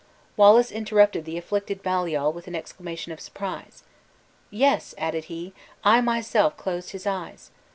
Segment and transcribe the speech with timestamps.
[0.35, 3.83] Wallace interrupted the afflicted Baliol with an exclamation of surprise.
[4.49, 7.51] "Yes," added he, "I myself closed his eyes.